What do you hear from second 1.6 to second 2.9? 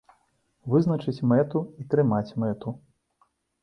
і трымаць мэту.